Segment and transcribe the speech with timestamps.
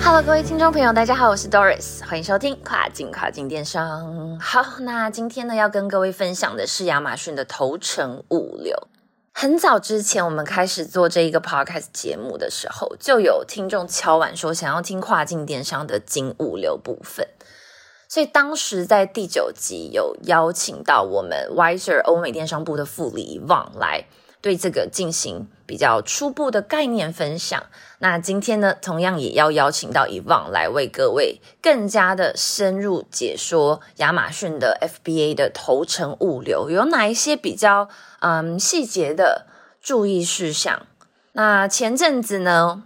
[0.00, 4.38] Hello，各位听众朋友，大家好，我是 Doris，欢迎收听跨境跨境电商。
[4.40, 8.88] 好，那今天呢要跟各位分享的是亚马逊的头程物流。
[9.32, 17.28] 很早之前我们开始做这一个 podcast 节目的时候，就有听众敲碗说想要听跨境电商的金物流部分，
[18.08, 24.06] 所以当时在第九集有邀请到我们 Wiser 欧美电商部的副理往来。
[24.40, 27.62] 对这个进行比较初步的概念分享。
[27.98, 37.88] 那今天呢，同样也要邀请到以旺来为各位更加的深入解说亚马逊的 FBA 的头程物流有哪一些比较
[38.20, 39.46] 嗯细节的
[39.80, 40.86] 注意事项。
[41.32, 42.84] 那前阵子呢，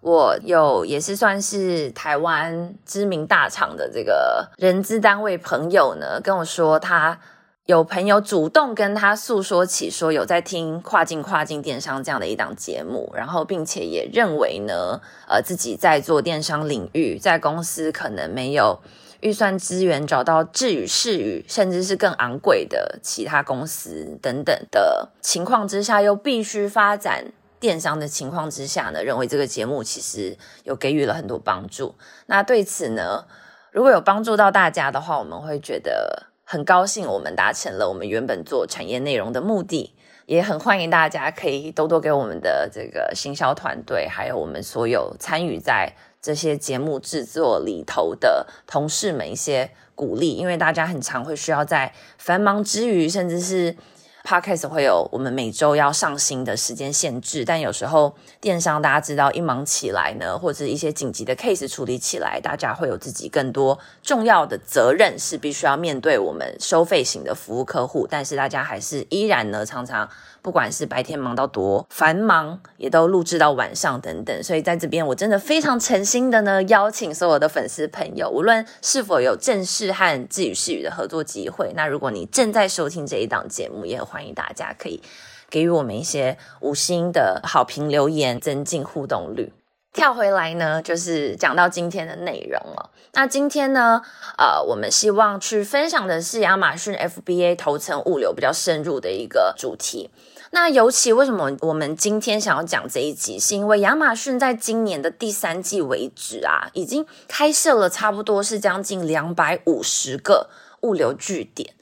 [0.00, 7.20] 我有也是算是台湾知名大厂的这个人资单位朋友呢，跟我说他。
[7.68, 18.80] 有朋友主动跟他诉说起，说有在听跨境跨境电商这样的一档节目，然后并且也认为呢，呃，自己在做电商领域，在公司可能没有
[19.20, 31.94] 预算资源找到智宇视宇，甚至是更昂贵的其他公司等等的情况之下，又必须发展电商的情况之下呢，认为这个节目其实有给予了很多帮助。
[32.24, 33.26] 那对此呢，
[33.70, 36.28] 如果有帮助到大家的话，我们会觉得。
[36.50, 53.76] 很高兴我们达成了我们原本做产业内容的目的，也很欢迎大家可以多多给我们的这个行销团队，还有我们所有参与在这些节目制作里头的同事们一些鼓励，因为大家很常会需要在繁忙之余，甚至是。
[54.24, 70.08] Podcast 会有我们每周要上新的时间限制，但有时候电商大家知道一忙起来呢，或者一些紧急的 case 处理起来，大家会有自己更多重要的责任，是必须要面对我们收费型的服务客户，但是大家还是依然呢常常。
[70.42, 85.02] 不管是白天忙到多繁忙，也都录制到晚上等等，所以在这边我真的非常诚心的呢，邀请所有的粉丝朋友，无论是否有正式和智语视语的合作机会，那如果你正在收听这一档节目，也欢迎大家可以
[85.50, 89.52] 给予我们一些五星的好评留言，增进互动率。
[89.92, 92.90] 跳回来呢，就是讲到今天的内容了。
[93.14, 94.02] 那今天呢，
[94.36, 100.10] 呃，我们希望去分享的是亚马逊 FBA 头层物流比较深入的一个主题。
[100.50, 110.48] 那尤其为什么我们今天想要讲这一集，是因为亚马逊在今年的第三季为止啊，已经开设了差不多是将近两百五十个
[110.82, 111.74] 物流据点。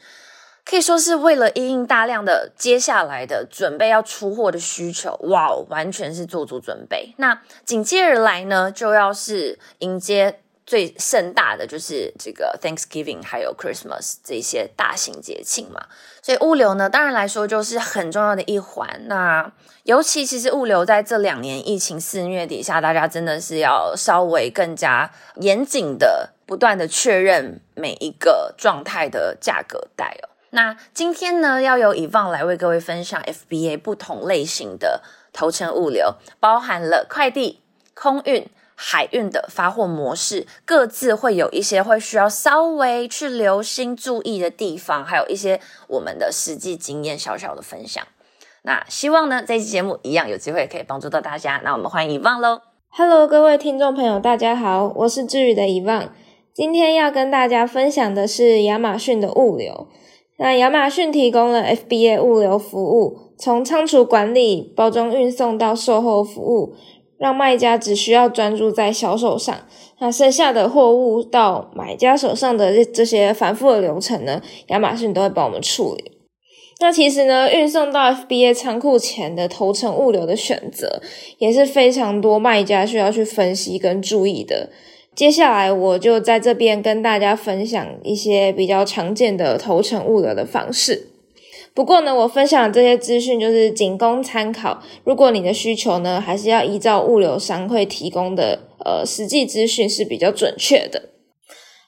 [0.69, 7.15] 可以说是为了应应大量的接下来的准备要出货的需求，哇，完全是做足准备。
[7.19, 15.87] 那紧接而来呢，就要是迎接最盛大的，就是这个 Thanksgiving 还有 Christmas 这些大型节庆嘛。
[16.21, 19.03] 所以物流呢，当然来说就是很重要的一环。
[19.06, 19.53] 那
[19.84, 30.34] 尤其其实物流在这两年疫情肆虐底下，大家真的是要稍微更加严谨的，不断的确认每一个状态的价格带哦。
[30.51, 35.03] 那今天呢，要由以旺来为各位分享 FBA 不同类型的
[35.33, 37.61] 头程物流，包含了快递、
[37.95, 48.07] 空运、海运的发货模式，各自会有一些会需要稍微去留心注意的地方，还有一些我们的实际经验小小的分享。
[48.63, 51.61] 那希望呢，这期节目一样有机会可以帮助到大家。
[51.65, 56.13] 那我们欢迎以旺喽！Hello，各位听众朋友，大家好，我是治愈的以旺，
[56.55, 59.89] 今天要跟大家分享的是亚马逊的物流。
[60.38, 66.74] 那亚马逊提供了 FBA 物流服务，从仓储管理、包装、运送到售后服务，
[67.19, 69.56] 让卖家只需要专注在销售上。
[69.98, 76.12] 那剩下的货物到买家手上的这这些繁复的流程呢，亚马逊都会帮我们处理。
[76.78, 81.00] 那其实呢，运送到 FBA 仓库前的头程物流的选择，
[81.39, 84.68] 也是非常多卖家需要去分析跟注意的。
[85.16, 91.09] 接下来我就在这边跟大家分享一些比较常见的头程物流的方式。
[91.72, 94.83] 不过呢，我分享这些资讯就是仅供参考。
[95.04, 101.10] 如果你的需求呢，还是要依照物流商会提供的呃实际资讯是比较准确的。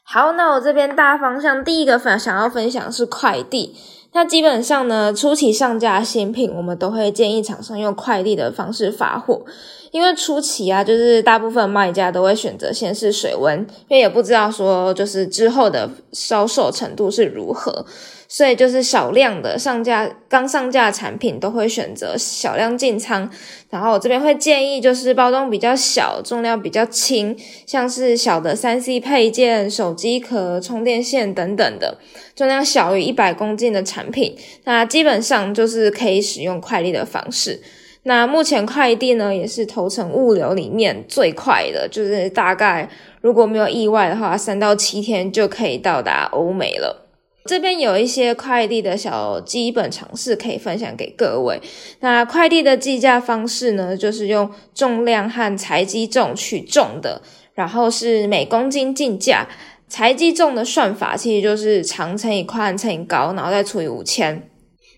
[0.02, 3.74] 好，那我这边大方向第一个分想要分享是快递。
[4.12, 9.44] 那基本上呢，初期上架新品，我们都会建议厂商用快递的方式发货，
[9.92, 13.58] 因为初期啊，就是大部分卖家都会选择先试水温，
[13.88, 17.84] 因为也不知道说就是之后的销售程度是如何。
[18.30, 23.28] 所以就是小量的上架刚上架产品都会选择小量进仓，
[23.70, 27.34] 然后我这边会建议就是包装比较小、重量比较轻，
[27.64, 31.96] 像是小的三 C 配件、手机壳、充电线等等的，
[32.36, 37.62] 重量小于一百公斤的产品，那基本上就是可以使用快递的方式。
[38.02, 42.88] 那目前快递呢也是头程物流里面最快的，就是大概
[43.22, 47.07] 如果没有意外的话，三到七天就可以到达欧美了。
[47.48, 51.58] 这边有一些快递的小基本常识可以分享给各位。
[52.00, 57.22] 那快递的计价方式呢，就是用重量和材积重取重的，
[57.54, 59.48] 然后是每公斤进价。
[59.88, 64.47] 材积重的算法其实就是长乘以宽乘以高，然后再除以五千。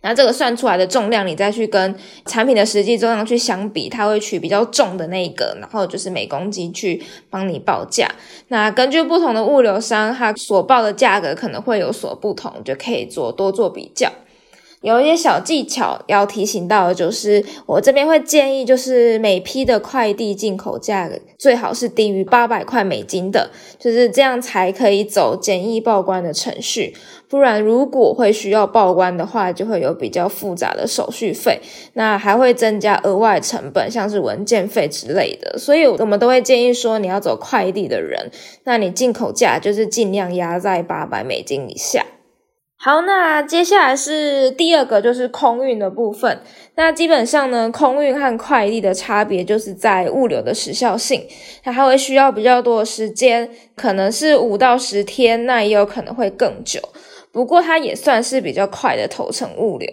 [0.02, 1.94] 那这个算出来的重量，你再去跟
[2.24, 8.10] 产品的实际重量去相比，它会取比较重的那一个，然后就是每公斤去帮你报价。
[8.48, 14.10] 那根据不同的物流商，它所报的价格可能会有所不同，就可以做多做比较。
[14.82, 26.96] 有一些小技巧要提醒到的，就是我这边会建议，就是每批的快递进口价最好是低于八百块美金的，就是这样才可以走简易报关的程序。
[27.28, 31.60] 不然，如果会需要报关的话，就会有比较复杂的手续费，
[31.92, 35.58] 那还会增加额外成本，像是文件费之类的。
[35.58, 38.30] 所以，我们都会建议说，你要走快递的人，
[38.64, 42.04] 那你进口价就是尽量压在八百美金以下。
[42.82, 46.40] 好，那接下来是第二个，就是空运的部分。
[46.76, 51.26] 那基本上呢，空运和快递的差别就是在物流的时效性，
[51.62, 56.80] 它还会需要比较多的时间，可能是五到十天，那也有可能会更久。
[57.30, 59.86] 不过它也算是比较快的投程物流。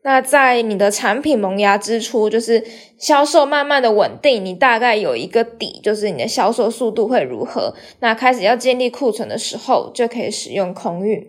[0.00, 2.64] 那在你的产品萌芽之初，就是
[2.96, 7.74] 销售慢慢的稳定，你大概有一个底，就是你的销售速度会如何。
[8.00, 11.28] 那开始要建立库存的时候，就可以使用空运。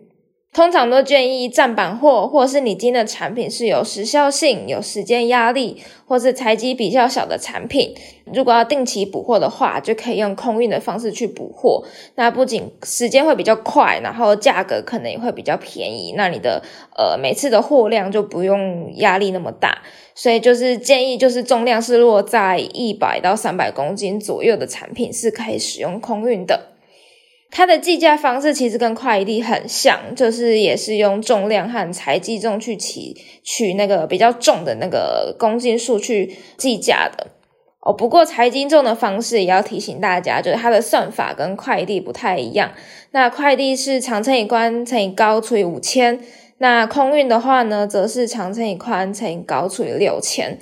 [0.54, 7.96] 通常都建议站板货，或是你今的产品是有时效性、有时间压力，或是材积比较小的产品。
[8.32, 11.84] 如果要定期补货的话，就可以用空运的方式去补货。
[12.16, 16.14] 那不仅时间会比较快，然后价格可能也会比较便宜。
[16.16, 16.62] 那你的
[16.96, 19.82] 呃每次的货量就不用压力那么大。
[20.14, 26.73] 所以就是建议，就是重量是落在一百到三百公斤左右的产品是可以使用空运的。
[27.56, 37.28] 它的计价方式其实跟快递很像，就是也是用重量和材积重去取取那个比较重的那个公斤数去计价的
[37.82, 37.94] 哦。
[37.94, 42.72] 不过材积重的方式也要提醒大家，就是它的算法跟快递不太一样。
[43.12, 46.20] 那快递是长乘以宽乘以高除以五千，
[46.58, 50.58] 那空运的话呢，则是长乘以宽乘以高除以六千。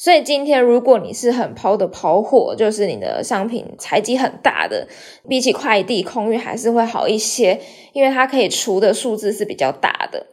[0.00, 4.86] 所以今天，如果你是很抛的抛货，就是你的商品采集很大的，
[5.28, 7.60] 比起快递空运还是会好一些，
[7.92, 10.24] 因为它可以除的数字是比较大的。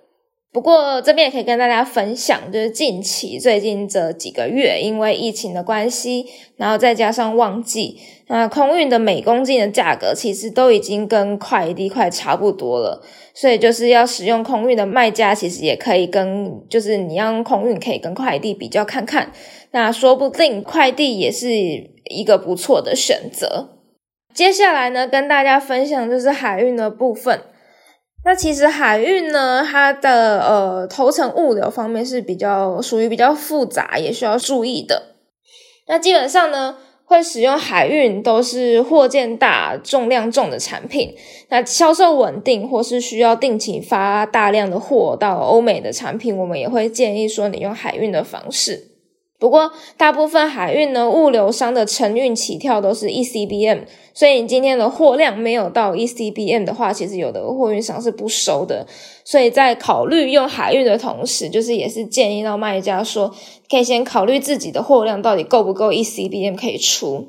[0.55, 6.25] 不过这边也可以跟大家分享，就是近期最近这几个月，因为疫情的关系，
[6.55, 13.03] 然后再加上旺季，那空运的每公斤的价格其实都已经跟快递快差不多了。
[13.33, 19.33] 所以就是要使用空运的卖家，其实也可以跟，就是你要用空运可以跟快递比较看看，
[19.71, 23.71] 那说不定快递也是一个不错的选择。
[24.33, 27.41] 接下来呢，跟大家分享就是海运的部分。
[28.25, 35.15] 那其实海运呢，它的呃头程物流方面是比较属于比较复杂，也需要注意的。
[35.87, 36.75] 那基本上呢。
[37.07, 41.15] 会使用海运都是货件大、重量重的产品，
[41.49, 48.94] 那销售稳定或是需要定期发大量的货到欧美的产品，我们也会建议说你用海运的方式。
[49.45, 58.87] 不过，大部分海运呢，物流商的承运起跳都是 ECBM，所以你今天的货量没有到 ECBM 的话，其实有的货运商是不收的。
[59.23, 63.31] 所以在考虑用海运的同时，就是也是建议到卖家说，
[63.69, 67.27] 可以先考虑自己的货量到底够不够 ECBM 可以出。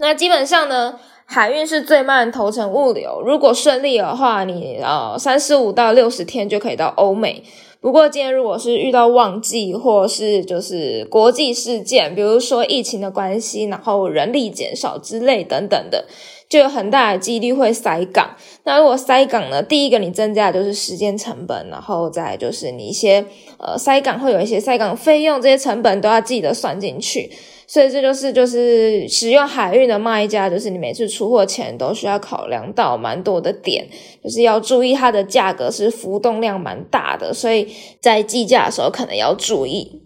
[0.00, 0.98] 那基本上呢，
[1.32, 7.42] 海运是最慢投程物流，如果顺利的话，你呃三十五到六十天就可以到欧美。
[7.80, 16.04] 不过，今天如果是遇到旺季，或是就是国际事件，比如说疫情的关系，然后人力减少之类等等的，
[16.52, 18.36] 就有很大的几率会塞港。
[18.64, 23.24] 那如果塞港呢，第一个你增加的就是时间成本，然后再就是你一些
[23.58, 27.32] 呃塞港会有一些塞港费用，这些成本都要记得算进去。
[27.66, 33.86] 所以这就是就是使用海运的卖家，就是你每次出货前都需要考量到蛮多的点，
[34.22, 37.66] 就是要注意它的价格是浮动量蛮大的，所以
[37.98, 40.02] 在计价的时候可能要注意。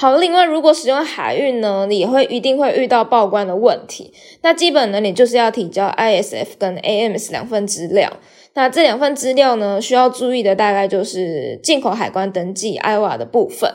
[0.00, 4.14] 好，另外如果使用海运呢，你也会一定会遇到报关的问题。
[4.40, 8.10] 那基本呢，你就是要提交 ISF 跟 AMS 两份资料。
[8.54, 13.70] 那这两份资料呢，需要注意的大概就是进口海关登记 IWA 的部分。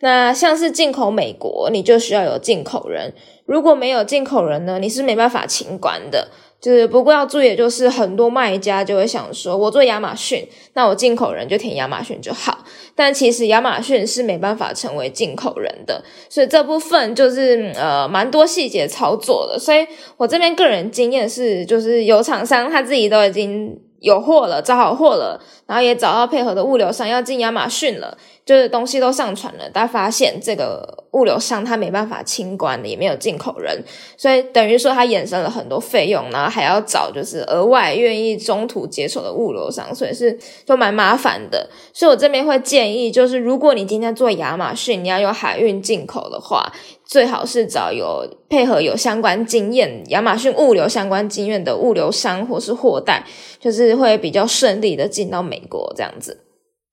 [0.00, 3.14] 那像是进口美国，你就需要有进口人。
[3.46, 6.28] 如果没有进口人呢，你是没办法清关的。
[6.62, 12.64] 就是不过要注意，就是很多卖家就会想说，我做亚马逊，那我进口人就填亚马逊就好。
[12.94, 19.58] 但其实亚马逊是没办法成为进口人的，所以这部分就是呃蛮多细节操作的。
[19.58, 19.84] 所以
[20.16, 28.18] 我这边个人经验是，就是有厂商他自己都已经有货了，找好货了，然后也找到配合的物流商要进亚马逊了。
[28.44, 33.84] 就是东西都上传了，但发现这个物流商他没办法清关的，也没有进口人，
[34.16, 41.70] 所以等于说他衍生了很多费用，然后还要找就是额外愿意中途接手的物流商，所以是就蛮麻烦的。
[41.92, 46.72] 所以我这边会建议，就是如果你今天做亚马逊，你要有海运进口的话，
[47.12, 53.22] 最好是找有配合有相关经验、亚马逊物流相关经验的物流商或是货代，
[53.60, 56.38] 就是会比较顺利的进到美国这样子。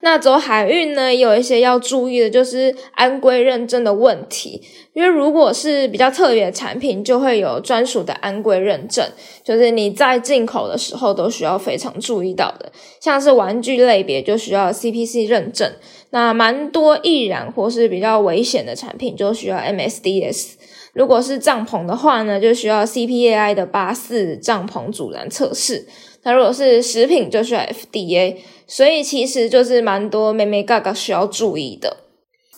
[0.02, 4.62] 那走海运呢，有一些要注意的，就是安规认证的问题。
[4.92, 9.08] 因为如果是比较特别的产品，就会有专属的安规认证，
[9.44, 12.72] 就是你在进口的时候都需要非常注意到的。
[12.98, 15.72] 像是玩具类别，就需要 CPC 认证。
[16.10, 20.54] 那蛮多易燃或是比较危险的产品，就需要 MSDS。
[20.92, 25.86] 如果是帐篷的话呢，就需要 CPAI 的八四帐篷阻燃测试。
[26.24, 28.38] 那如果是食品，就需要 FDA。
[28.66, 31.96] 所以其实就是蛮多妹妹嘎嘎需要注意的。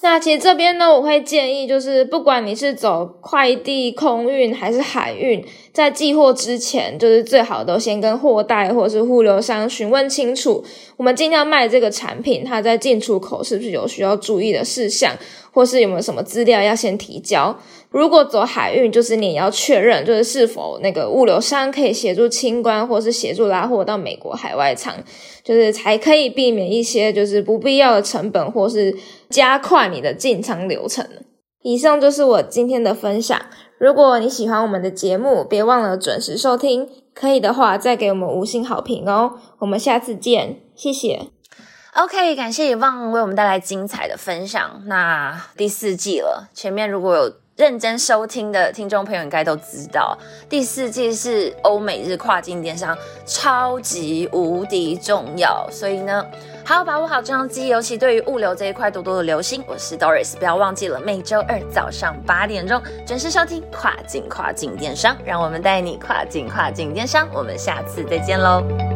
[0.04, 10.64] 那其实这边呢，我会建议，就是不管你是走快递、空运还是海运，在寄货之前，就是最好都先跟货代或是物流商询问清楚，
[10.96, 15.16] 我们尽量卖这个产品，它在进出口是不是有需要注意的事项，
[15.52, 17.56] 或是有没有什么资料要先提交。
[17.90, 24.94] 如果走海运，就是你要确认，就是是否那个物流商可以协助清关，或是协助拉货到美国海外仓，
[25.44, 28.96] 就是才可以避免一些就是不必要的成本，或是
[29.28, 31.06] 加快你的进仓流程。
[31.62, 33.40] 以上就是我今天的分享。
[33.78, 39.34] 如果你喜欢我们的节目，别忘了准时收听，可以的话再给我们五星好评哦。
[39.58, 41.20] 我们下次见，谢谢。
[41.94, 44.82] OK，感谢以望为我们带来精彩的分享。
[44.86, 47.32] 那第四季了，前面如果有。
[47.54, 50.16] 认真收听的听众朋友应该都知道，
[50.48, 52.96] 第四季是欧美日跨境电商
[53.26, 56.24] 超级无敌重要，所以呢，
[56.64, 59.62] 好好把握好这张机，尤其对于物流这一块多多的留心。
[59.68, 67.28] 我是 Doris，不要忘记了每周二早上八点钟准时收听跨境跨境电商，让我们带你跨境跨境电商。
[67.34, 68.91] 我们下次再见喽。